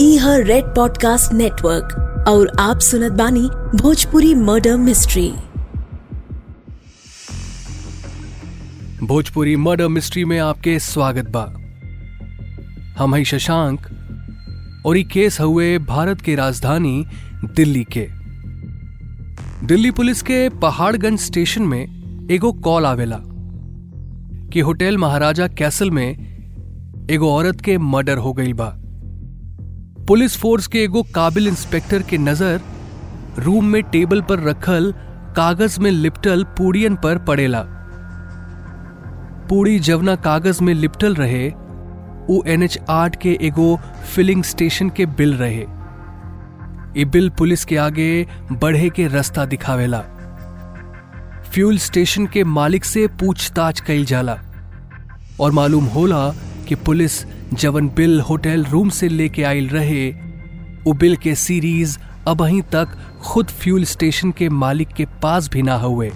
ई 0.00 0.16
हर 0.16 0.42
red 0.44 0.64
podcast 0.64 1.32
network 1.32 2.24
और 2.28 2.50
आप 2.60 2.78
सुनत 2.78 3.12
बानी 3.12 3.48
Bhojpuri 3.74 4.34
murder 4.34 4.76
mystery 4.76 5.30
Bhojpuri 9.06 9.56
murder 9.56 9.88
mystery 9.88 10.24
में 10.24 10.38
आपके 10.38 10.78
स्वागत 10.78 11.28
बा। 11.36 11.44
हम 12.98 13.14
हई 13.14 13.24
शशांक, 13.24 13.80
और 14.86 14.98
ई 14.98 15.02
केस 15.02 15.40
हुए 15.40 15.78
भारत 15.78 16.20
के 16.20 16.34
राजधानी 16.34 17.04
दिल्ली 17.44 17.84
के। 17.84 18.08
दिल्ली 19.66 19.90
पुलिस 19.90 20.22
के 20.22 20.48
पहाड़गंज 20.48 21.20
स्टेशन 21.20 21.62
में 21.62 22.28
एगो 22.30 22.52
कॉल 22.52 22.86
आवेला, 22.86 23.20
कि 24.52 24.60
होटल 24.60 24.98
महाराजा 24.98 25.48
कैसल 25.48 25.90
में 25.90 27.08
एगो 27.10 27.32
औरत 27.32 27.60
के 27.60 27.78
मर्डर 27.78 28.18
हो 28.18 28.32
गई 28.32 28.52
बा। 28.52 28.76
पुलिस 30.08 30.36
फोर्स 30.38 30.66
के 30.66 30.82
एगो 30.84 31.02
काबिल 31.14 31.48
इंस्पेक्टर 31.48 32.02
के 32.02 32.18
नज़र 32.18 32.60
रूम 33.38 33.64
में 33.64 33.82
टेबल 33.82 34.22
पर 34.22 34.40
रखल, 34.40 34.94
कागज़ 35.36 35.80
में 35.80 35.90
लिपटल 35.90 36.44
पूड़ियन 36.44 36.96
पर 36.96 37.18
पड़ेला। 37.18 37.62
पूड़ी 39.48 39.78
जवना 39.78 40.14
कागज़ 40.16 40.62
में 40.64 40.74
लिपटल 40.74 41.14
रहे, 41.14 41.48
उ 42.30 42.42
एनएच 42.46 42.78
आठ 42.90 43.16
के 43.16 43.38
एगो 43.42 43.78
फिलिंग 44.14 44.44
स्टेशन 44.44 44.90
के 44.90 45.06
बिल 45.06 45.34
रहे। 45.34 45.66
ये 47.00 47.04
बिल 47.04 47.30
पुलिस 47.30 47.64
के 47.64 47.76
आगे 47.76 48.26
बढ़े 48.52 48.90
के 48.90 49.08
रास्ता 49.08 49.44
दिखावेला। 49.44 50.00
फ्यूल 51.52 51.78
स्टेशन 51.78 52.26
के 52.26 52.44
मालिक 52.44 52.84
से 52.84 53.06
पूछताछ 53.06 53.80
कई 53.80 54.04
जाला 54.04 54.38
और 55.40 55.52
मालूम 55.52 55.84
होला 55.84 56.28
कि 56.68 56.74
पुलिस 56.74 57.24
जवन 57.54 57.88
बिल 57.88 58.20
होटल 58.20 58.64
रूम 58.64 58.88
से 58.88 59.08
लेके 59.08 59.42
आयल 59.42 59.68
रहे 59.68 60.10
वो 60.84 60.92
बिल 60.92 61.16
के 61.16 61.34
सीरीज़ 61.34 61.98
अब 62.28 62.42
अहीं 62.42 62.62
तक 62.62 62.88
खुद 63.20 63.46
फ्यूल 63.46 63.84
स्टेशन 63.84 64.30
के 64.30 64.48
मालिक 64.48 64.88
के 64.88 65.06
पास 65.22 65.48
भी 65.48 65.62
ना 65.62 65.74
हुए। 65.74 66.12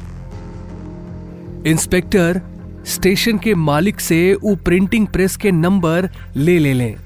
इंस्पेक्टर, 1.66 2.40
स्टेशन 2.86 3.38
के 3.38 3.54
मालिक 3.54 4.00
से 4.00 4.38
वो 4.42 4.56
प्रिंटिंग 4.56 5.06
प्रेस 5.06 5.36
के 5.36 5.50
नंबर 5.50 6.10
ले 6.36 6.58
ले 6.58 6.72
लें। 6.72 6.96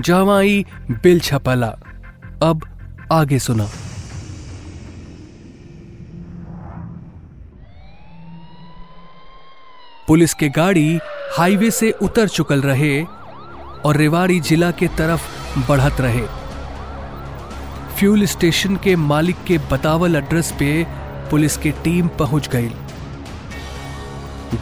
जहाँ 0.00 0.38
आई 0.38 0.66
बिल 0.90 1.20
छपला। 1.20 1.76
अब 2.42 2.66
आगे 3.12 3.38
सुना। 3.38 3.68
पुलिस 10.08 10.34
के 10.34 10.48
गाड़ी 10.48 10.98
हाईवे 11.36 11.70
से 11.70 11.90
उतर 12.02 12.28
चुकल 12.28 12.62
रहे 12.62 13.02
और 13.84 13.96
रेवाड़ी 13.96 14.38
जिला 14.40 14.70
के 14.70 14.86
तरफ़ 14.88 15.22
बढ़त 15.68 16.00
रहे। 16.00 16.26
फ्यूल 17.96 18.24
स्टेशन 18.26 18.76
के 18.76 18.96
मालिक 18.96 19.36
के 19.46 19.58
बतावल 19.70 20.16
एड्रेस 20.16 20.52
पे 20.58 20.86
पुलिस 21.30 21.56
की 21.56 21.70
टीम 21.84 22.08
पहुँच 22.08 22.48
गई। 22.48 22.70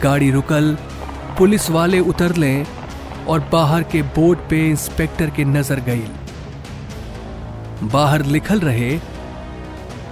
गाड़ी 0.03 0.31
रुकल, 0.31 0.77
पुलिस 1.37 1.69
वाले 1.69 1.99
उतर 1.99 2.35
लें 2.35 2.65
और 3.27 3.39
बाहर 3.51 3.83
के 3.83 4.01
बोर्ड 4.01 4.39
पे 4.39 4.67
इंस्पेक्टर 4.69 5.29
की 5.29 5.45
नज़र 5.45 5.79
गई। 5.79 6.03
बाहर 7.83 8.25
लिखल 8.25 8.59
रहे 8.59 8.99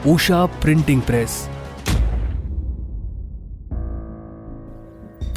Usha 0.08 0.46
printing 0.62 1.02
press. 1.02 1.50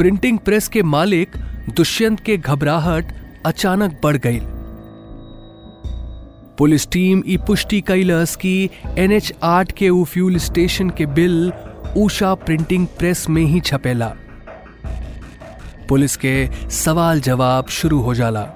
Printing 0.02 0.38
press 0.38 0.68
के 0.68 0.82
मालिक 0.82 1.36
दुष्यंत 1.76 2.20
के 2.20 2.36
घबराहट 2.36 3.12
अचानक 3.46 4.00
बढ़ 4.04 4.16
गई। 4.16 4.40
पुलिस 6.58 6.88
टीम 6.88 7.22
ई 7.26 7.36
पुष्टि 7.36 7.80
कैलस 7.80 8.36
की 8.36 8.70
एनएच 8.98 9.32
आठ 9.42 9.72
के 9.72 10.04
फ्यूल 10.04 10.38
स्टेशन 10.38 10.90
के 10.90 11.06
बिल 11.06 11.52
उषा 11.96 12.34
प्रिंटिंग 12.34 12.86
प्रेस 12.86 13.28
में 13.28 13.42
ही 13.42 13.60
छपेला। 13.60 14.12
पुलिस 15.88 16.16
के 16.16 16.50
सवाल 16.70 17.20
जवाब 17.20 17.66
शुरू 17.66 18.00
हो 18.00 18.14
जाला। 18.14 18.46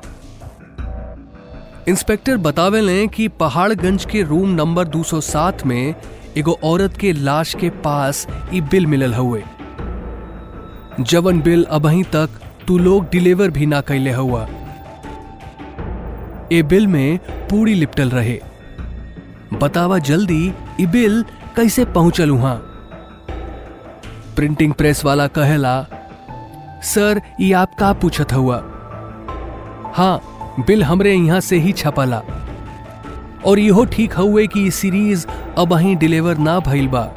इंस्पेक्टर 1.89 2.37
बतावे 2.37 2.81
लें 2.81 3.09
कि 3.09 3.29
पहाड़गंज 3.29 4.05
के 4.05 4.23
रूम 4.23 4.49
नंबर 4.49 4.89
207 4.89 5.67
में 5.67 5.95
एगो 6.37 6.59
औरत 6.65 6.97
के 6.97 7.13
लाश 7.13 7.55
के 7.55 7.71
पास 7.71 8.27
ई 8.55 8.61
बिल 8.61 8.87
मिलल 8.87 9.15
हुए 9.15 9.43
जवन 11.01 11.41
बिल 11.43 11.65
अबही 11.71 12.03
तक 12.03 12.39
तू 12.67 12.77
लोग 12.79 13.09
डिलीवर 13.11 13.51
भी 13.51 13.67
ना 13.67 13.81
कैले 13.81 14.13
हुआ 14.13 14.47
ए 16.53 16.63
बिल 16.63 16.87
में 16.87 17.19
पूरी 17.51 17.75
लिपटल 17.75 18.11
रहे। 18.11 18.39
बतावा 19.61 19.99
जल्दी 19.99 20.55
ई 20.81 20.87
बिल 20.87 21.23
कैसे 21.57 21.85
पहुंचल 21.85 22.31
वहाँ 22.31 22.57
प्रिंटिंग 24.37 24.73
प्रेस 24.73 25.05
वाला 25.05 25.27
कहेला, 25.27 25.83
सर 26.85 27.21
ये 27.41 27.53
आप 27.53 27.75
का 27.75 27.93
पूछत 27.93 28.33
हुआ 28.33 28.57
हाँ 29.97 30.65
बिल 30.67 30.83
हमरे 30.85 31.15
यहाँ 31.15 31.41
से 31.41 31.59
ही 31.59 31.73
छपला। 31.73 32.23
और 33.47 33.59
इहो 33.59 33.85
ठीक 33.85 34.13
हुए 34.15 34.47
कि 34.47 34.71
सीरीज़ 34.71 35.27
अब 35.59 35.79
डिलीवर 36.01 36.39
ना 36.39 36.59
भइल 36.61 36.89
बा। 36.89 37.09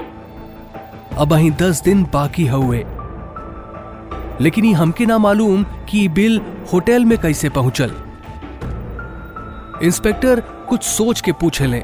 अब 1.18 1.38
दस 1.62 1.82
दिन 1.84 2.04
बाकी 2.14 2.48
हुए 2.48 2.86
लेकिन 4.42 4.66
ये 4.66 4.74
हमके 4.74 5.06
ना 5.06 5.18
मालूम 5.18 5.64
कि 5.90 6.08
बिल 6.10 6.40
होटल 6.74 7.06
में 7.06 7.18
कैसे 7.18 7.50
पहुंचल। 7.50 7.96
इंस्पेक्टर 9.84 10.40
कुछ 10.70 10.84
सोच 10.84 11.22
के 11.22 11.32
पूछे 11.32 11.66
लें 11.66 11.84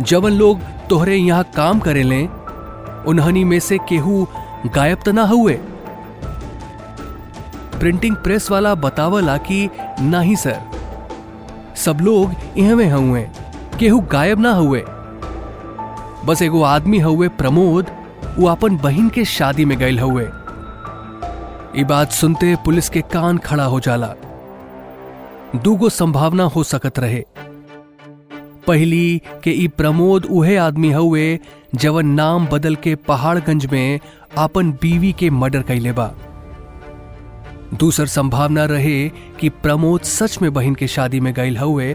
जवन 0.00 0.32
लोग 0.32 0.60
तोहरे 0.90 1.16
यहाँ 1.16 1.44
काम 1.56 1.80
करे 1.80 2.02
लें 2.02 2.28
उन्हनी 3.04 3.44
में 3.44 3.58
से 3.60 3.78
केहू 3.88 4.26
गायब 4.74 4.98
तो 5.04 5.12
ना 5.12 5.22
हुए? 5.22 5.58
प्रिंटिंग 7.80 8.16
प्रेस 8.16 8.50
वाला 8.50 8.74
बतावला 8.74 9.36
कि 9.36 9.68
नहीं 10.00 10.34
सर, 10.36 10.60
सब 11.76 11.98
लोग 12.00 12.34
इहवे 12.58 12.88
हुए, 12.90 13.22
केहू 13.78 14.00
गायब 14.12 14.40
ना 14.40 14.52
हुए। 14.52 14.82
बस 16.24 16.42
एगो 16.42 16.62
आदमी 16.62 16.98
हुए 16.98 17.28
प्रमोद, 17.28 17.90
वो 18.38 18.48
अपन 18.48 18.76
बहन 18.76 19.08
के 19.08 19.24
शादी 19.24 19.64
में 19.64 19.78
गए 19.78 19.96
हुए। 19.98 20.26
ये 21.76 21.84
बात 21.84 22.12
सुनते 22.12 22.54
पुलिस 22.64 22.88
के 22.90 23.00
कान 23.12 23.38
खड़ा 23.38 23.64
हो 23.64 23.80
जाला। 23.80 24.14
दूगो 25.64 25.88
संभावना 25.88 26.44
हो 26.54 26.62
सकत 26.64 26.98
रहे। 26.98 27.24
पहली, 28.66 29.20
के 29.44 29.50
ई 29.50 29.66
प्रमोद 29.76 30.24
उहे 30.30 30.56
आदमी 30.56 30.90
हुए 30.92 31.38
जवन 31.74 32.06
नाम 32.06 32.46
बदल 32.46 32.74
के 32.86 32.94
पहाड़गंज 33.08 33.66
में 33.72 34.00
आपन 34.38 34.72
बीवी 34.82 35.12
के 35.18 35.30
मर्डर 35.30 35.62
कैले 35.70 35.92
बा। 35.92 36.12
दूसर 37.78 38.06
संभावना 38.06 38.64
रहे 38.74 39.08
कि 39.40 39.48
प्रमोद 39.64 40.00
सच 40.02 40.38
में 40.42 40.52
बहन 40.52 40.74
के 40.74 40.86
शादी 40.94 41.20
में 41.20 41.32
गईल 41.34 41.56
हुए 41.58 41.92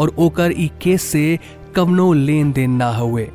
और 0.00 0.14
ओकर 0.18 0.52
ई 0.52 0.70
केस 0.82 1.02
से 1.12 1.38
कवनो 1.76 2.12
लेन 2.12 2.52
देन 2.52 2.70
ना 2.76 2.90
हुए 2.96 3.28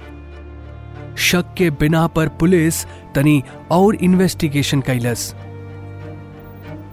शक 1.30 1.54
के 1.58 1.70
बिना 1.80 2.06
पर 2.16 2.28
पुलिस 2.40 2.86
तनी 3.16 3.42
और 3.72 3.96
इन्वेस्टिगेशन 3.96 4.82
कैलस 4.82 5.34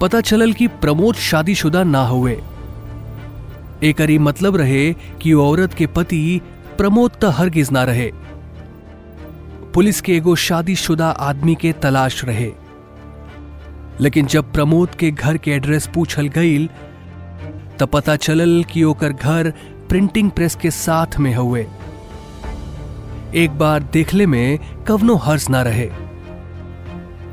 पता 0.00 0.20
चलल 0.20 0.52
कि 0.52 0.66
प्रमोद 0.66 1.14
शादीशुदा 1.14 1.84
ना 1.84 2.06
हुए। 2.06 2.32
एक 3.82 4.00
मतलब 4.20 4.56
रहे 4.56 4.92
कि 4.92 5.32
औरत 5.32 5.74
के 5.74 5.86
पति 5.86 6.40
प्रमोद 6.78 7.10
त 7.10 7.24
हरगिज 7.24 7.70
ना 7.70 7.82
रहे। 7.84 8.10
पुलिस 9.74 10.00
के 10.00 10.16
एगो 10.16 10.34
शादीशुदा 10.36 11.08
आदमी 11.08 11.54
के 11.54 11.72
तलाश 11.72 12.24
रहे। 12.24 12.50
लेकिन 14.00 14.26
जब 14.26 14.52
प्रमोद 14.52 14.88
के 14.90 15.10
घर 15.10 15.36
के 15.36 15.50
एड्रेस 15.50 15.86
पूछल 15.86 16.28
गईल 16.28 16.68
त 17.78 17.82
पता 17.82 18.16
चलल 18.16 18.64
कि 18.64 18.82
ओकर 18.82 19.12
घर 19.12 19.52
प्रिंटिंग 19.88 20.30
प्रेस 20.30 20.54
के 20.54 20.70
साथ 20.70 21.18
में 21.18 21.34
हुए 21.34 21.66
एक 23.34 23.50
बार 23.50 23.82
देखले 23.82 24.26
में 24.26 24.58
कवनो 24.88 25.14
हर्ज 25.14 25.46
ना 25.50 25.62
रहे। 25.62 25.90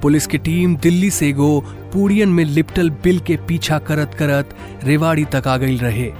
पुलिस 0.01 0.27
की 0.27 0.37
टीम 0.37 0.75
दिल्ली 0.77 1.09
से 1.11 1.31
गो 1.31 1.63
पूड़ियन 1.93 2.29
में 2.29 2.43
लिपटल 2.45 2.89
बिल 3.03 3.19
के 3.19 3.37
पीछा 3.37 3.79
करत 3.79 4.13
करत 4.13 4.55
रेवाड़ी 4.83 5.25
तक 5.25 5.47
आ 5.47 5.57
गई 5.57 5.77
रहे। 5.77 6.11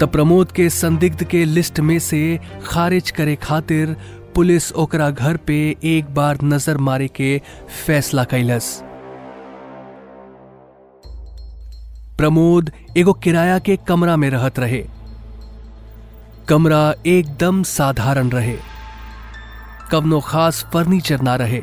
तब 0.00 0.08
प्रमोद 0.12 0.52
के 0.52 0.68
संदिग्ध 0.70 1.24
के 1.24 1.44
लिस्ट 1.44 1.80
में 1.80 1.98
से 1.98 2.40
खारिज 2.66 3.10
करे 3.10 3.36
खातिर 3.36 3.96
पुलिस 4.34 4.72
ओकरा 4.72 5.10
घर 5.10 5.36
पे 5.36 5.56
एक 5.84 6.14
बार 6.14 6.38
नज़र 6.44 6.78
मारे 6.78 7.08
के 7.08 7.40
फैसला 7.86 8.24
कैलस। 8.24 8.82
प्रमोद 12.18 12.70
एगो 12.96 13.12
किराया 13.12 13.58
के 13.58 13.76
कमरा 13.88 14.16
में 14.16 14.30
रहत 14.30 14.58
रहे। 14.58 14.84
कमरा 16.48 16.94
एकदम 17.06 17.62
साधारण 17.62 18.30
रहे। 18.30 18.56
कवनो 19.90 20.20
खास 20.20 20.64
फर्नीचर 20.72 21.20
ना 21.20 21.34
रहे। 21.36 21.62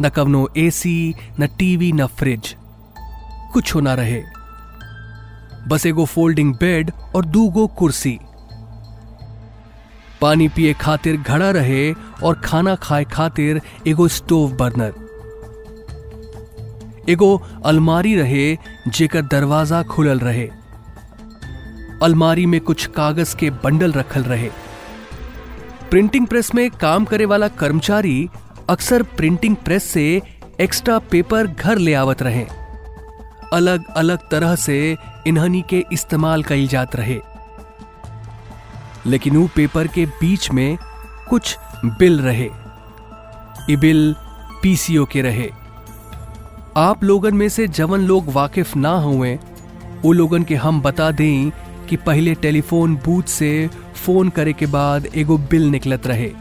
न 0.00 0.08
कवनो 0.08 0.48
एसी 0.56 1.14
न 1.40 1.46
टीवी 1.58 1.92
न 1.92 2.06
फ्रिज 2.18 2.54
कुछ 3.52 3.76
ना 3.76 3.94
रहे। 3.94 4.22
बस 5.68 5.86
एगो 5.86 6.04
फोल्डिंग 6.04 6.54
बेड 6.54 6.90
और 7.16 7.24
दूगो 7.24 7.66
कुर्सी। 7.78 8.18
पानी 10.20 10.48
पिए 10.48 10.72
खातिर 10.74 11.16
घड़ा 11.16 11.50
रहे 11.50 11.92
और 12.22 12.40
खाना 12.44 12.74
खाए 12.74 13.04
खातिर 13.04 13.60
एगो 13.86 14.08
स्टोव 14.08 14.52
बर्नर 14.56 14.92
एगो 17.08 17.36
अलमारी 17.64 18.14
रहे 18.16 18.56
जेकर 18.88 19.22
दरवाज़ा 19.22 19.82
खुलल 19.82 20.18
रहे। 20.18 20.48
अलमारी 22.02 22.46
में 22.46 22.60
कुछ 22.60 22.86
कागज़ 22.86 23.34
के 23.36 23.50
बंडल 23.64 23.92
रखल 23.92 24.22
रहे। 24.22 24.50
प्रिंटिंग 25.90 26.26
प्रेस 26.26 26.54
में 26.54 26.70
काम 26.70 27.04
करे 27.04 27.24
वाला 27.24 27.48
कर्मचारी 27.48 28.28
अक्सर 28.68 29.02
प्रिंटिंग 29.02 29.56
प्रेस 29.56 29.84
से 29.84 30.22
एक्स्ट्रा 30.60 30.98
पेपर 30.98 31.46
घर 31.46 31.78
ले 31.78 31.94
आवत 31.94 32.22
रहे। 32.22 32.46
अलग 33.52 33.84
अलग 33.86 34.18
तरह 34.30 34.56
से 34.56 34.96
इन्हनी 35.26 35.64
के 35.68 35.84
इस्तेमाल 35.92 36.42
कई 36.42 36.66
जात 36.66 36.96
रहे। 36.96 37.20
लेकिन 39.06 39.36
वो 39.36 39.48
पेपर 39.56 39.86
के 39.86 40.06
बीच 40.06 40.50
में 40.50 40.78
कुछ 41.28 41.56
बिल 41.84 42.20
रहे। 42.20 42.50
ये 43.70 43.76
बिल 43.76 44.16
पीसीओ 44.62 45.04
के 45.04 45.22
रहे। 45.22 45.50
आप 46.76 47.04
लोगन 47.04 47.34
में 47.34 47.48
से 47.48 47.68
जवन 47.68 48.00
लोग 48.00 48.32
वाकिफ 48.32 48.76
ना 48.76 48.92
हुए 48.98 49.38
वो 50.02 50.12
लोगन 50.12 50.42
के 50.42 50.54
हम 50.54 50.80
बता 50.82 51.10
दें 51.10 51.50
कि 51.88 51.96
पहले 51.96 52.34
टेलीफोन 52.34 52.96
बूथ 52.96 53.22
से 53.22 53.70
फ़ोन 53.94 54.28
करे 54.28 54.52
के 54.52 54.66
बाद 54.66 55.06
एगो 55.06 55.38
बिल 55.38 55.62
निकलत 55.62 56.06
रहे। 56.06 56.32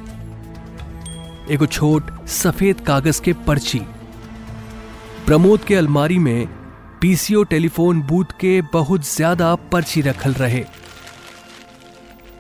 एगो 1.52 1.66
छोट 1.66 2.12
सफ़ेद 2.28 2.80
कागज़ 2.88 3.22
के 3.22 3.32
पर्ची। 3.48 3.80
प्रमोद 5.26 5.64
के 5.68 5.76
अलमारी 5.76 6.20
में 6.20 6.48
पीसीओ 7.02 7.44
टेलीफोन 7.44 8.02
बूथ 8.02 8.32
के 8.40 8.62
बहुत 8.74 9.06
ज़्यादा 9.06 9.54
पर्ची 9.72 10.02
रखल 10.02 10.34
रहे। 10.34 10.64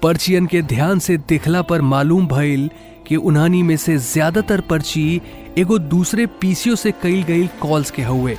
पर्चियन 0.03 0.45
के 0.47 0.61
ध्यान 0.61 1.00
से 1.00 1.17
देखला 1.29 1.61
पर 1.61 1.81
मालूम 1.81 2.27
भइल 2.27 2.69
कि 3.07 3.15
उन्हानी 3.15 3.61
में 3.63 3.75
से 3.77 3.97
ज़्यादातर 3.97 4.61
पर्ची 4.69 5.21
एगो 5.57 5.77
दूसरे 5.79 6.25
पीसीओ 6.41 6.75
से 6.75 6.91
कई 7.03 7.21
गई 7.23 7.47
कॉल्स 7.61 7.91
के 7.91 8.03
हुए 8.03 8.38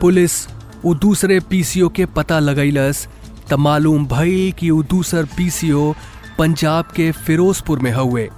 पुलिस 0.00 0.46
वो 0.84 0.94
दूसरे 0.94 1.38
पीसीओ 1.50 1.88
के 1.88 2.06
पता 2.16 2.38
लगैलस 2.38 3.06
त 3.50 3.54
मालूम 3.58 4.06
भइल 4.06 4.52
कि 4.58 4.70
वो 4.70 4.82
दूसर 4.82 5.24
पीसीओ 5.36 5.92
पंजाब 6.38 6.84
के 6.96 7.10
फिरोजपुर 7.12 7.78
में 7.78 7.92
हुए 7.92 8.28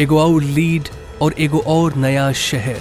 एगो 0.00 0.18
और 0.20 0.42
लीड 0.42 0.88
और 1.22 1.34
एगो 1.38 1.58
और 1.58 1.94
नया 1.94 2.30
शहर। 2.32 2.80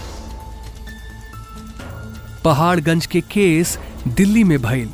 पहाड़गंज 2.43 3.05
के 3.05 3.21
केस 3.21 3.77
दिल्ली 4.07 4.43
में 4.43 4.61
भइल, 4.61 4.89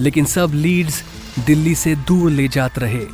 लेकिन 0.00 0.24
सब 0.24 0.50
लीड्स 0.54 1.02
दिल्ली 1.46 1.74
से 1.74 1.94
दूर 2.08 2.30
ले 2.30 2.48
जात 2.48 2.78
रहे। 2.78 3.04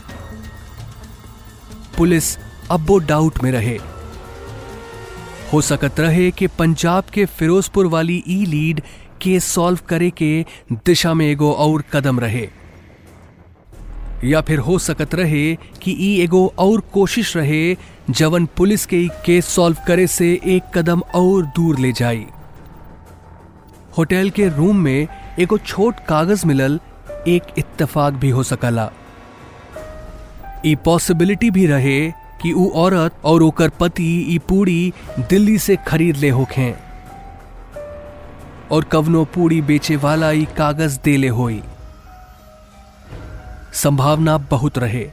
पुलिस 1.99 2.37
अब 2.71 2.87
वो 2.87 2.99
डाउट 2.99 3.43
में 3.43 3.51
रहे। 3.53 3.79
हो 5.53 5.61
सकत 5.61 6.01
रहे 6.01 6.31
कि 6.31 6.47
पंजाब 6.47 7.05
के 7.05 7.25
फिरोजपुर 7.25 7.87
वाली 7.87 8.23
ई 8.29 8.45
लीड 8.47 8.81
केस 9.23 9.45
सॉल्व 9.45 9.79
करे 9.89 10.11
के 10.11 10.45
दिशा 10.73 11.15
में 11.15 11.27
एगो 11.27 11.53
और 11.53 11.85
कदम 11.93 12.21
रहे। 12.21 12.49
या 14.25 14.41
फिर 14.41 14.59
हो 14.59 14.79
सकत 14.79 15.15
रहे 15.15 15.55
कि 15.83 15.97
ई 16.01 16.21
एगो 16.21 16.53
और 16.59 16.81
कोशिश 16.81 17.37
रहे 17.37 17.77
जवन 18.11 18.47
पुलिस 18.47 18.87
के 18.87 19.09
केस 19.27 19.47
सॉल्व 19.47 19.77
करे 19.87 20.07
से 20.07 20.41
एक 20.45 20.63
कदम 20.75 21.03
और 21.15 21.47
दूर 21.47 21.79
ले 21.79 21.93
जाई 21.93 22.27
होटल 23.99 24.31
के 24.31 24.49
रूम 24.49 24.77
में 24.77 25.09
एगो 25.41 25.59
छोट 25.59 25.95
कागज़ 26.09 26.47
मिलल, 26.47 26.81
एक 27.29 27.43
इत्तेफाक 27.59 28.13
भी 28.13 28.31
हो 28.31 28.43
सकला। 28.43 28.91
ई 30.67 30.75
पॉसिबिलिटी 30.75 31.51
भी 31.51 31.67
रहे 31.67 32.11
कि 32.43 32.53
ऊ 32.53 32.69
औरत 32.71 33.17
और 33.25 33.43
ओकर 33.43 33.69
पति 33.69 34.27
ई 34.29 34.39
पूड़ी 34.39 34.93
दिल्ली 35.19 35.59
से 35.59 35.77
खरीद 35.89 36.17
ले 36.17 36.31
होखें। 36.31 36.73
और 38.71 38.85
कवनो 38.85 39.25
पूड़ी 39.25 39.61
बेचे 39.63 39.97
वाला 39.97 40.31
ई 40.31 40.45
कागज़ 40.57 40.99
देले 41.05 41.29
होई। 41.29 41.63
संभावना 43.73 44.39
बहुत 44.39 44.79
रहे। 44.79 45.11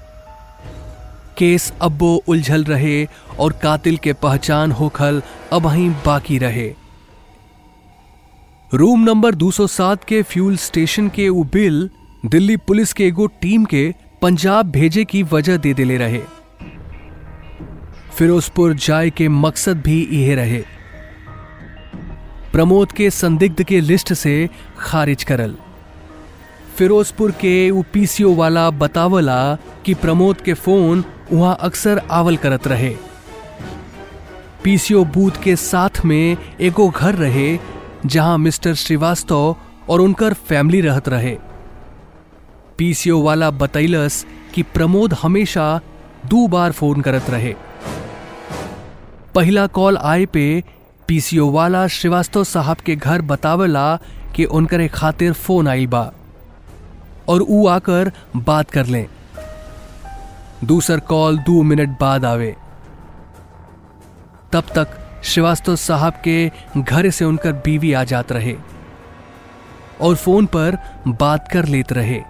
केस 1.38 1.74
अब्बो 1.82 2.24
उलझल 2.28 2.64
रहे 2.64 3.08
और 3.40 3.54
कातिल 3.54 3.98
के 3.98 4.14
पहचान 4.14 4.72
होखल 4.72 5.22
अब 5.54 5.62
वहीं 5.62 5.90
बाकी 6.06 6.38
रहे। 6.38 6.76
रूम 8.74 9.04
नंबर 9.04 9.36
207 9.36 10.04
के 10.04 10.22
फ्यूल 10.22 10.58
स्टेशन 10.58 11.10
के 11.10 11.30
वो 11.30 11.44
बिल 11.44 11.90
दिल्ली 12.26 12.58
पुलिस 12.58 12.94
के 12.94 13.08
एगो 13.08 13.28
टीम 13.28 13.66
के 13.66 13.94
पंजाब 14.22 14.72
भेजे 14.72 15.06
की 15.06 15.24
वजह 15.24 15.58
दे 15.58 15.74
दिले 15.74 15.98
रहे। 15.98 16.22
फिरोजपुर 18.18 18.74
जाए 18.74 19.10
के 19.10 19.28
मकसद 19.28 19.82
भी 19.82 20.08
यह 20.12 20.36
रहे। 20.36 20.64
प्रमोद 22.52 22.92
के 22.92 23.10
संदिग्ध 23.10 23.64
के 23.64 23.82
लिस्ट 23.82 24.14
से 24.14 24.50
खारिज 24.80 25.24
करल। 25.24 25.58
फिरोजपुर 26.80 27.32
के 27.32 27.72
वो 27.72 27.84
पीसीओ 27.94 28.34
वाला 28.36 28.70
बतावला 28.70 29.56
कि 29.86 29.94
प्रमोद 29.94 30.42
के 30.42 30.54
फ़ोन 30.54 31.04
वहाँ 31.32 31.58
अक्सर 31.60 32.02
आवल 32.12 32.38
करत 32.38 32.68
रहे। 32.68 32.96
पीसीओ 34.64 35.04
बूथ 35.06 35.32
के 35.44 35.56
साथ 35.56 36.06
में 36.06 36.38
एगो 36.62 36.90
घर 36.90 37.16
रहे, 37.16 37.60
जहाँ 38.06 38.38
मिस्टर 38.38 38.74
श्रीवास्तव 38.74 39.56
और 39.90 40.02
उनकर 40.02 40.34
फैमिली 40.34 40.82
रहत 40.82 41.10
रहे। 41.10 41.38
पीसीओ 42.78 43.22
वाला 43.22 43.52
बतैलस 43.52 44.26
कि 44.54 44.64
प्रमोद 44.64 45.14
हमेशा 45.14 45.82
दो 46.26 46.48
बार 46.48 46.72
फ़ोन 46.72 47.02
करत 47.02 47.30
रहे। 47.30 47.56
पहला 49.36 49.68
कॉल 49.68 49.98
आए 49.98 50.26
पे 50.26 50.64
पीसीओ 51.08 51.50
वाला 51.52 51.88
श्रीवास्तव 51.88 52.44
साहब 52.44 52.78
के 52.78 52.96
घर 52.96 53.22
बतावला 53.22 54.00
कि 54.36 54.46
उनकरे 54.46 54.88
खातिर 54.88 55.34
फ़ोन 55.34 55.68
आई 55.68 55.88
बा। 55.88 56.12
और 57.30 57.42
ऊ 57.42 57.68
आकर 57.68 58.12
बात 58.36 58.72
कर 58.72 58.86
लें। 58.86 59.06
दूसर 60.66 61.00
कॉल 61.00 61.38
दो 61.40 61.62
मिनट 61.64 61.90
बाद 62.00 62.26
आवे। 62.26 62.56
तब 64.54 64.64
तक 64.76 64.98
श्रीवास्तव 65.24 65.76
साहब 65.76 66.14
के 66.28 66.52
घर 66.78 67.10
से 67.10 67.26
उनकर 67.26 67.54
बीवी 67.66 67.94
आ 67.94 68.04
जात 68.04 68.32
रहे 68.32 68.56
और 70.02 70.16
फ़ोन 70.16 70.46
पर 70.46 70.78
बात 71.08 71.48
कर 71.48 71.66
लेते 71.66 71.96
रहे। 71.96 72.22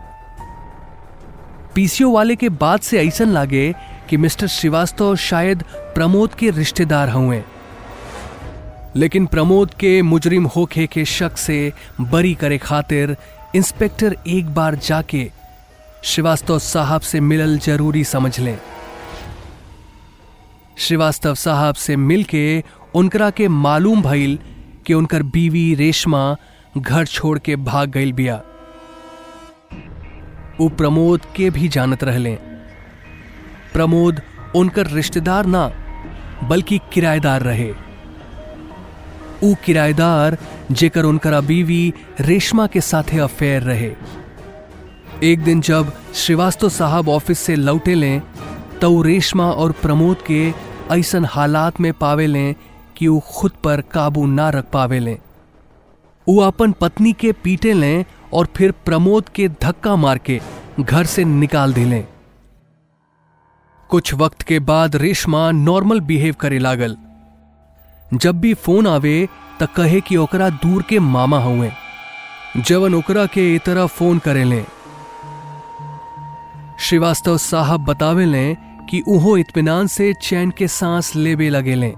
पीसीओ 1.75 2.11
वाले 2.11 2.35
के 2.35 2.49
बाद 2.49 2.79
से 2.79 2.99
ऐसा 3.07 3.23
लागे 3.23 3.73
कि 4.09 4.17
मिस्टर 4.17 4.47
श्रीवास्तव 4.47 5.15
शायद 5.15 5.63
प्रमोद 5.95 6.33
के 6.33 6.49
रिश्तेदार 6.49 7.09
हुए 7.09 7.43
लेकिन 8.95 9.25
प्रमोद 9.25 9.73
के 9.73 10.01
मुजरिम 10.01 10.45
होखे 10.45 10.85
के 10.87 11.05
शक 11.05 11.37
से 11.37 11.73
बरी 12.01 12.33
करे 12.35 12.57
खातिर 12.57 13.15
इंस्पेक्टर 13.55 14.15
एक 14.27 14.49
बार 14.53 14.75
जाके 14.75 15.31
श्रीवास्तव 16.03 16.59
साहब 16.59 17.01
से 17.01 17.19
मिलल 17.19 17.57
ज़रूरी 17.59 18.03
समझ 18.03 18.39
लें। 18.39 18.57
श्रीवास्तव 20.77 21.35
साहब 21.35 21.75
से 21.75 21.95
मिलके 21.95 22.63
उनकरा 22.95 23.29
के 23.29 23.47
मालूम 23.47 24.01
भइल 24.01 24.39
कि 24.85 24.93
उनकर 24.93 25.23
बीवी 25.23 25.75
रेशमा 25.75 26.35
घर 26.77 27.05
छोड़ 27.05 27.39
के 27.39 27.55
भाग 27.55 27.89
गई 27.89 28.11
बिया। 28.11 28.35
वो 30.59 30.69
प्रमोद 30.69 31.21
के 31.35 31.49
भी 31.49 31.67
जानत 31.67 32.03
रहले। 32.03 32.35
प्रमोद 33.73 34.21
उनकर 34.55 34.87
रिश्तेदार 34.87 35.45
ना, 35.45 35.71
बल्कि 36.43 36.79
किराएदार 36.93 37.41
रहे। 37.41 37.73
ऊ 39.43 39.55
किराएदार 39.65 40.37
जेकर 40.71 41.05
उनकरा 41.05 41.39
बीवी 41.41 41.93
रेशमा 42.19 42.67
के 42.67 42.81
साथे 42.81 43.19
अफेयर 43.19 43.61
रहे। 43.61 43.91
एक 45.23 45.43
दिन 45.43 45.61
जब 45.61 45.91
श्रीवास्तव 46.15 46.69
साहब 46.69 47.09
ऑफ़िस 47.09 47.39
से 47.39 47.55
लौटे 47.55 47.95
लें 47.95 48.21
तो 48.81 49.01
रेशमा 49.01 49.49
और 49.51 49.71
प्रमोद 49.71 50.21
के 50.27 50.53
ऐसन 50.91 51.25
हालात 51.25 51.79
में 51.81 51.91
पावे 51.93 52.27
लें 52.27 52.55
कि 52.97 53.07
वो 53.07 53.19
खुद 53.27 53.51
पर 53.63 53.81
काबू 53.81 54.25
ना 54.25 54.49
रख 54.49 54.69
पावे 54.73 54.99
लें। 54.99 55.17
वो 56.27 56.39
अपन 56.41 56.71
पत्नी 56.71 57.13
के 57.13 57.31
पीटे 57.33 57.73
लें 57.73 58.05
और 58.33 58.47
फिर 58.55 58.71
प्रमोद 58.85 59.29
के 59.29 59.47
धक्का 59.61 59.95
मार 59.95 60.17
के 60.17 60.39
घर 60.79 61.05
से 61.05 61.23
निकाल 61.23 61.73
दिलें 61.73 62.03
कुछ 63.89 64.13
वक्त 64.13 64.41
के 64.41 64.59
बाद 64.61 64.95
रेशमा 64.95 65.51
नॉर्मल 65.51 65.99
बिहेव 66.01 66.35
करे 66.39 66.59
लागल। 66.59 66.97
जब 68.13 68.39
भी 68.39 68.53
फ़ोन 68.53 68.87
आवे, 68.87 69.27
त 69.61 69.67
कहे 69.75 70.01
कि 70.01 70.15
ओकरा 70.17 70.49
दूर 70.49 70.83
के 70.89 70.99
मामा 70.99 71.39
हुए 71.39 71.71
जवन 72.57 72.93
ओकरा 72.95 73.25
के 73.25 73.41
ए 73.55 73.57
तरह 73.57 73.85
फ़ोन 73.85 74.19
करे 74.19 74.43
लें। 74.43 74.65
श्रीवास्तव 76.79 77.37
साहब 77.37 77.85
बतावे 77.85 78.25
लें 78.25 78.55
कि 78.89 79.01
उहो 79.07 79.35
इत्मीनान 79.37 79.87
से 79.87 80.13
चैन 80.21 80.51
के 80.51 80.67
सांस 80.67 81.15
लेबे 81.15 81.49
लगे 81.49 81.75
लें। 81.75 81.93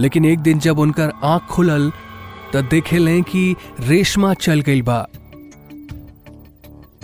लेकिन 0.00 0.24
एक 0.24 0.38
दिन 0.38 0.58
जब 0.58 0.78
उनकर 0.78 1.12
आँख 1.24 1.42
खुलल 1.42 1.90
तो 2.52 2.62
देखे 2.62 2.98
लें 2.98 3.22
कि 3.22 3.56
रेशमा 3.80 4.34
चल 4.34 4.60
गई 4.60 4.82
बा। 4.82 5.06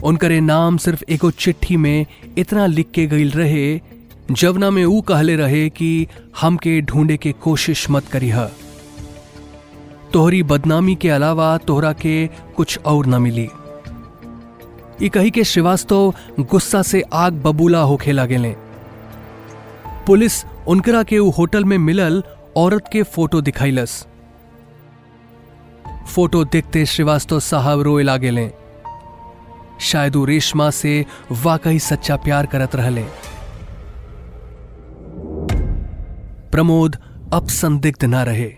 उनकरे 0.05 0.41
नाम 0.41 0.77
सिर्फ़ 0.77 1.05
एगो 1.09 1.31
चिट्ठी 1.31 1.77
में 1.77 2.07
इतना 2.39 2.67
लिख 2.67 2.91
के 2.91 3.07
गई 3.07 3.29
रहे 3.31 3.81
जवना 4.31 4.71
में 4.71 4.85
ऊ 4.85 5.01
कहले 5.01 5.37
रहे 5.37 5.69
कि 5.69 6.07
हमके 6.41 6.81
ढूंढे 6.81 7.17
के 7.17 7.33
कोशिश 7.33 7.91
मत 7.91 8.07
करी 8.07 8.29
है 8.29 8.49
तोहरी 10.13 10.43
बदनामी 10.43 10.95
के 10.95 11.11
अलावा 11.11 11.59
तोहरा 11.59 11.93
के 11.93 12.27
कुछ 12.57 12.79
और 12.79 13.07
न 13.07 13.23
मिली। 13.23 13.49
कही 15.09 15.31
के 15.31 15.45
श्रीवास्तव 15.45 16.15
गुस्सा 16.41 16.83
से 16.83 17.03
आग 17.13 17.33
बबूला 17.33 17.81
होखे 17.81 18.13
लगेले। 18.13 18.55
पुलिस 20.07 20.45
उनकरा 20.69 21.03
के 21.03 21.19
ऊ 21.19 21.31
होटल 21.31 21.65
में 21.65 21.79
मिलल 21.79 22.23
औरत 22.57 22.89
के 22.93 23.03
फ़ोटो 23.03 23.41
दिखाइलस। 23.41 24.07
फ़ोटो 26.15 26.45
देखते 26.45 26.87
श्रीवास्तव 26.87 27.41
साहब 27.41 27.81
रोए 27.81 28.03
लागेले। 28.03 28.51
शायद 29.81 30.17
ऊ 30.17 30.25
रेशमा 30.25 30.71
से 30.71 31.05
वाकई 31.33 31.79
सच्चा 31.79 32.17
प्यार 32.17 32.47
करत 32.47 32.77
रहले। 32.77 33.05
प्रमोद 36.57 36.97
अब 37.33 37.49
संदिग्ध 37.49 38.05
ना 38.05 38.23
रहे। 38.23 38.49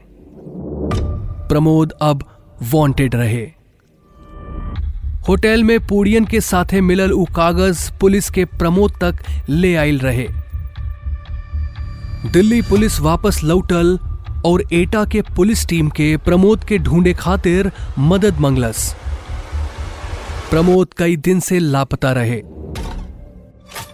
प्रमोद 1.48 1.92
अब 1.92 2.22
वांटेड 2.62 3.14
रहे। 3.14 3.50
होटल 5.28 5.64
में 5.64 5.86
पूड़ियन 5.86 6.24
के 6.24 6.40
साथे 6.40 6.80
मिलल 6.80 7.12
उ 7.12 7.24
कागज़ 7.24 7.92
पुलिस 8.00 8.30
के 8.30 8.44
प्रमोद 8.44 8.92
तक 9.00 9.14
ले 9.48 9.76
आयल 9.76 9.98
रहे। 9.98 10.28
दिल्ली 12.32 12.62
पुलिस 12.62 13.00
वापस 13.00 13.44
लौटल 13.44 13.98
और 14.46 14.62
एटा 14.72 15.04
के 15.04 15.22
पुलिस 15.22 15.66
टीम 15.66 15.88
के 15.88 16.16
प्रमोद 16.16 16.64
के 16.64 16.78
ढूंढे 16.78 17.14
खातिर 17.14 17.72
मदद 17.98 18.38
मंगलस। 18.40 18.96
प्रमोद 20.50 20.88
कई 20.96 21.16
दिन 21.16 21.40
से 21.40 21.58
लापता 21.58 22.12
रहे। 22.12 22.42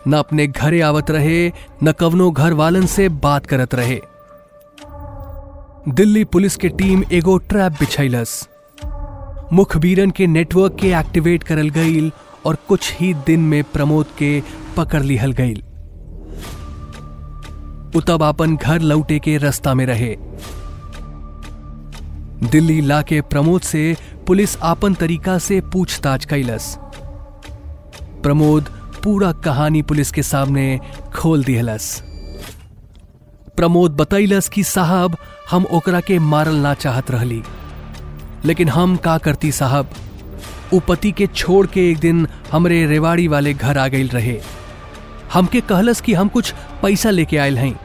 न 0.09 0.13
अपने 0.13 0.47
घरे 0.47 0.81
आवत 0.81 1.11
रहे, 1.11 1.53
न 1.83 1.93
कवनो 1.93 2.31
घर 2.31 2.53
वालन 2.53 2.87
से 2.87 3.09
बात 3.09 3.47
करत 3.47 3.75
रहे। 3.75 4.01
दिल्ली 5.89 6.25
पुलिस 6.25 6.57
के 6.57 6.69
टीम 6.69 7.03
एगो 7.13 7.37
ट्रैप 7.39 7.73
बिछैलस। 7.73 8.49
मुखबीरन 9.53 10.11
के 10.11 10.27
नेटवर्क 10.27 10.77
के 10.81 10.93
एक्टिवेट 10.99 11.43
करल 11.43 11.69
गईल 11.71 12.11
और 12.47 12.57
कुछ 12.69 12.93
ही 12.95 13.13
दिन 13.27 13.41
में 13.41 13.63
प्रमोद 13.65 14.07
के 14.19 14.43
पकड़ 14.77 15.03
लिहल 15.03 15.33
गईल 15.33 15.63
उ 17.97 18.01
तब 18.01 18.23
अपन 18.23 18.57
घर 18.57 18.81
लौटे 18.81 19.19
के 19.19 19.37
रास्ता 19.39 19.75
में 19.75 19.85
रहे। 19.87 20.17
दिल्ली 22.51 22.81
लाके 22.81 23.21
प्रमोद 23.21 23.63
से 23.63 23.97
पुलिस 24.27 24.57
आपन 24.63 24.95
तरीका 24.95 25.37
से 25.39 25.61
पूछताछ 25.73 26.25
कैलस 26.25 26.75
प्रमोद 28.23 28.69
पूरा 29.05 29.33
कहानी 29.33 29.83
पुलिस 29.83 30.11
के 30.11 30.23
सामने 30.23 30.81
खोल 31.15 31.45
दिहलस 31.45 32.03
प्रमोद 33.57 33.91
बतैलस 33.91 34.49
कि 34.49 34.63
साहब, 34.65 35.17
हम 35.51 35.65
ओकरा 35.65 36.01
के 36.01 36.19
मारल 36.19 36.55
ना 36.55 36.75
चाहत 36.75 37.11
रहली। 37.11 37.43
लेकिन 38.45 38.69
हम 38.69 38.97
का 38.97 39.19
करती 39.19 39.53
साहब? 39.53 39.91
उ 40.75 40.81
पति 40.81 41.13
के 41.13 41.27
छोड़ 41.27 41.67
के 41.67 41.91
एक 41.91 41.99
दिन 41.99 42.27
हमरे 42.53 42.87
रेवाड़ी 42.87 43.29
वाले 43.29 43.55
घर 43.55 43.79
आ 43.79 43.89
गई 43.89 44.09
रहे। 44.09 44.41
हमके 45.33 45.61
कहलस 45.61 46.01
कि 46.01 46.15
हम 46.15 46.29
कुछ 46.29 46.55
पैसा 46.83 47.11
लेके 47.11 47.37
आयल 47.37 47.59
हैं 47.59 47.81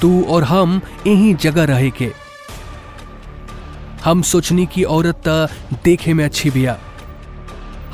तू 0.00 0.22
और 0.24 0.44
हम 0.44 0.80
यही 1.06 1.34
जगह 1.34 1.64
रहे 1.64 1.90
के। 1.90 2.12
हम 4.04 4.22
सोचनी 4.22 4.66
की 4.66 4.82
औरत 4.82 5.22
देखे 5.84 6.14
में 6.14 6.24
अच्छी 6.24 6.50
बिया। 6.50 6.78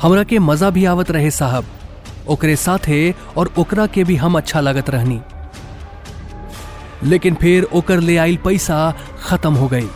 हमरा 0.01 0.23
के 0.23 0.39
मज़ा 0.39 0.69
भी 0.69 0.85
आवत 0.85 1.11
रहे 1.11 1.31
साहब। 1.31 1.65
ओकरे 2.29 2.55
साथे 2.55 3.15
और 3.37 3.53
ओकरा 3.57 3.85
के 3.87 4.03
भी 4.03 4.15
हम 4.15 4.37
अच्छा 4.37 4.59
लागत 4.59 4.89
रहनी। 4.89 5.21
लेकिन 7.03 7.35
फिर 7.35 7.63
ओकर 7.63 7.99
ले 7.99 8.17
आइल 8.17 8.37
पैसा 8.37 8.93
खत्म 9.23 9.53
हो 9.53 9.67
गई। 9.67 9.87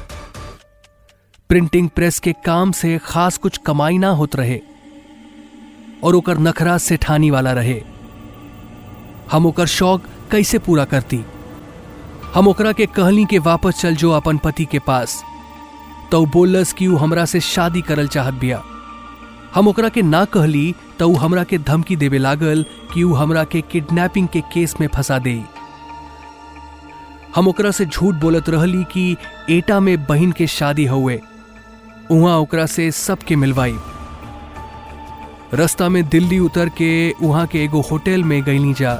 प्रिंटिंग 1.49 1.89
प्रेस 1.89 2.19
के 2.19 2.33
काम 2.45 2.71
से 2.71 2.97
खास 2.97 3.37
कुछ 3.37 3.57
कमाई 3.57 3.97
ना 3.97 4.09
होत 4.09 4.35
रहे 4.35 4.59
और 6.03 6.15
ओकर 6.15 6.37
नखरा 6.37 6.77
सेठानी 6.77 7.29
वाला 7.29 7.51
रहे। 7.51 7.81
हम 9.31 9.45
ओकर 9.45 9.65
शौक 9.65 10.03
कैसे 10.31 10.59
पूरा 10.59 10.85
करती? 10.85 11.23
हम 12.33 12.47
ओकरा 12.47 12.71
के 12.71 12.85
कहली 12.85 13.25
के 13.25 13.39
वापस 13.39 13.81
चल 13.81 13.95
जो 13.95 14.11
अपन 14.11 14.37
पति 14.37 14.65
के 14.65 14.79
पास 14.79 15.23
तो 16.11 16.25
बोलस 16.25 16.73
कि 16.73 16.85
हमरा 16.85 17.25
से 17.25 17.39
शादी 17.39 17.81
करल 17.81 18.07
चाहत 18.07 18.33
बिया। 18.33 18.63
हम 19.55 19.67
ओकरा 19.67 19.89
के 19.89 20.01
ना 20.01 20.23
कहली 20.33 20.73
तो 20.99 21.07
ऊ 21.09 21.15
हमरा 21.17 21.43
के 21.43 21.57
धमकी 21.57 21.95
देवे 21.95 22.17
लागल 22.17 22.65
कि 22.93 23.03
ऊ 23.03 23.13
हमरा 23.13 23.43
के 23.53 23.61
किडनैपिंग 23.71 24.27
के 24.33 24.41
केस 24.53 24.75
में 24.81 24.87
फंसा 24.95 25.17
दे। 25.19 25.41
हम 27.35 27.47
ओकरा 27.47 27.71
से 27.71 27.85
झूठ 27.85 28.15
बोलत 28.15 28.49
रहली 28.49 28.83
कि 28.91 29.15
एटा 29.49 29.79
में 29.79 30.05
बहन 30.05 30.31
के 30.31 30.47
शादी 30.47 30.85
हुए 30.85 31.19
उहाँ 32.11 32.37
ओकरा 32.39 32.65
से 32.65 32.89
सबके 32.91 33.35
मिलवाई। 33.35 33.75
रास्ता 35.53 35.89
में 35.89 36.03
दिल्ली 36.09 36.39
उतर 36.39 36.69
के 36.69 36.89
उहाँ 37.11 37.45
के 37.47 37.63
एगो 37.63 37.81
होटल 37.81 38.23
में 38.23 38.41
गईली 38.43 38.73
जा। 38.73 38.93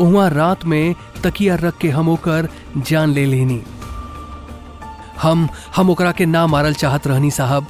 उहाँ 0.00 0.28
रात 0.30 0.64
में 0.64 0.94
तकिया 1.24 1.54
रख 1.62 1.78
के 1.78 1.88
हम 1.90 2.08
ओकर 2.08 2.48
जान 2.76 3.12
ले 3.12 3.24
लेनी। 3.26 3.62
हम 5.22 5.48
हम 5.76 5.90
ओकरा 5.90 6.12
के 6.12 6.26
ना 6.26 6.46
मारल 6.46 6.74
चाहत 6.74 7.06
रहनी 7.06 7.30
साहब। 7.30 7.66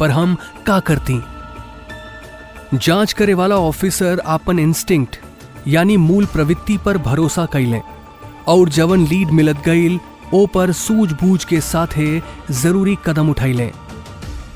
पर 0.00 0.10
हम 0.10 0.36
का 0.66 0.78
करती? 0.80 1.20
जाँच 2.74 3.12
करे 3.12 3.34
वाला 3.34 3.56
ऑफिसर 3.56 4.22
आपन 4.26 4.58
इंस्टिंक्ट 4.58 5.16
यानी 5.68 5.96
मूल 5.96 6.26
प्रवृत्ति 6.26 6.76
पर 6.76 6.98
भरोसा 6.98 7.46
कैले 7.46 7.80
और 8.48 8.68
जवन 8.68 9.06
लीड 9.06 9.30
मिलत 9.30 9.62
गईल, 9.66 9.98
ओ 10.34 10.46
पर 10.46 10.72
सूझबूझ 10.72 11.44
के 11.44 11.60
साथे 11.60 12.22
ज़रूरी 12.50 12.96
कदम 13.06 13.30
उठैले 13.30 13.70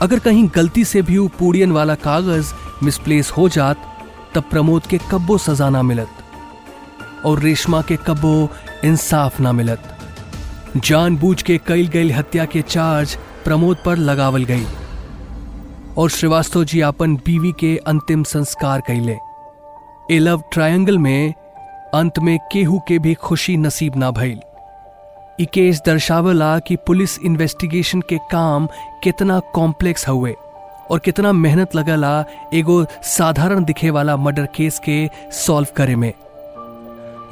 अगर 0.01 0.19
कहीं 0.19 0.49
गलती 0.55 0.85
से 0.85 1.03
भी 1.03 1.19
पूड़ियन 1.39 1.73
वाला 1.73 1.95
कागज़ 1.95 2.53
मिसप्लेस 2.83 3.31
हो 3.31 3.49
जात, 3.49 3.83
तब 4.35 4.43
प्रमोद 4.43 4.87
के 4.87 4.99
कब्बो 5.11 5.39
सजा 5.39 5.69
ना 5.71 5.83
मिलत, 5.83 6.09
और 7.25 7.41
रेशमा 7.41 7.83
के 7.83 7.97
कब्बो 7.97 8.51
इंसाफ 8.85 9.41
ना 9.41 9.53
मिलत। 9.53 9.93
जानबूझ 10.77 11.43
के 11.43 11.59
कईल 11.59 11.87
गई 11.87 12.11
हत्या 12.11 12.45
के 12.45 12.63
चार्ज 12.63 13.17
प्रमोद 13.45 13.77
पर 13.85 13.97
लगावल 13.97 14.45
गई। 14.45 14.67
और 15.99 16.11
श्रीवास्तव 16.11 16.65
जी 16.65 16.81
अपन 16.81 17.15
बीवी 17.17 17.53
के 17.53 17.77
अंतिम 17.87 18.23
संस्कार 18.23 18.81
कैले। 18.87 19.17
ए 20.11 20.19
लव 20.19 20.43
ट्रायंगल 20.53 20.99
में 20.99 21.35
अंत 21.95 22.19
में 22.19 22.39
केहू 22.53 22.79
के 22.89 22.99
भी 22.99 23.15
खुशी 23.15 23.57
नसीब 23.57 23.97
ना 23.97 24.11
भइल। 24.11 24.41
ई 25.41 25.45
केस 25.45 25.81
दर्शावला 25.87 26.59
कि 26.59 26.77
पुलिस 26.77 27.19
इन्वेस्टिगेशन 27.19 28.01
के 28.01 28.19
काम 28.31 28.69
कितना 29.03 29.39
कॉम्प्लेक्स 29.55 30.09
हुए 30.09 30.35
और 30.91 30.99
कितना 30.99 31.33
मेहनत 31.33 31.75
लगला 31.75 32.25
एगो 32.55 32.85
साधारण 33.03 33.65
दिखे 33.65 33.91
वाला 33.91 34.17
मर्डर 34.17 34.47
केस 34.55 34.79
के 34.89 35.09
सॉल्व 35.33 35.69
करे 35.77 35.97
में। 35.97 36.13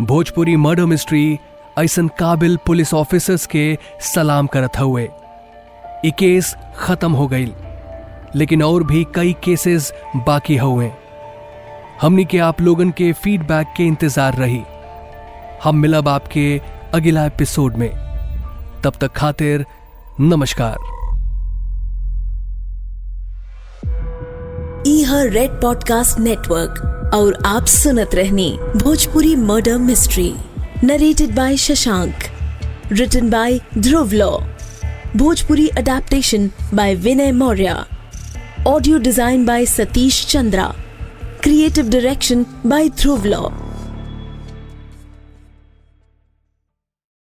भोजपुरी 0.00 0.56
मर्डर 0.56 0.84
मिस्ट्री 0.84 1.38
ऐसन 1.78 2.08
काबिल 2.08 2.56
पुलिस 2.66 2.94
ऑफिसर्स 2.94 3.46
के 3.46 3.66
सलाम 4.14 4.46
करत 4.46 4.78
हुए 4.80 5.08
ई 6.06 6.10
केस 6.10 6.54
खत्म 6.78 7.12
हो 7.12 7.26
गई 7.26 7.52
लेकिन 8.36 8.62
और 8.62 8.84
भी 8.84 9.06
कई 9.14 9.32
केसेस 9.44 9.92
बाकी 10.16 10.56
हुए। 10.56 10.90
हमनी 12.02 12.24
के 12.24 12.38
आप 12.38 12.60
लोगन 12.60 12.90
के 12.90 13.12
फीडबैक 13.12 13.66
के 13.76 13.84
इंतज़ार 13.84 14.34
रही। 14.34 14.62
हम 15.64 15.76
मिलब 15.76 16.08
आपके 16.08 16.60
अगला 16.94 17.26
एपिसोड 17.26 17.76
में। 17.76 17.90
तब 18.84 18.92
तक 19.00 19.12
खातिर 19.16 19.64
नमस्कार। 20.20 20.92
ई 24.86 25.02
हर 25.02 25.30
रेड 25.30 25.50
पॉडकास्ट 25.50 26.18
नेटवर्क 26.18 27.12
और 27.14 27.38
आप 27.46 27.66
सुनत 27.66 28.14
रहने 28.14 28.50
Bhojpuri 28.76 29.34
murder 29.36 29.78
mystery 29.78 30.34
narrated 30.84 31.34
by 31.34 31.56
Shashank 31.56 32.14
written 32.92 33.30
by 33.30 33.58
Dhruv 33.78 34.12
Law 34.12 34.30
Bhojpuri 35.16 35.68
adaptation 35.68 36.50
by 36.74 36.94
Vinay 36.94 37.32
Maurya 37.32 37.84
Audio 38.66 38.98
design 38.98 39.44
by 39.44 39.64
Satish 39.64 40.26
Chandra. 40.26 40.74
Creative 41.42 41.90
direction 41.90 42.46
by 42.64 42.88
Dhruv 42.88 43.26
Law. 43.26 43.63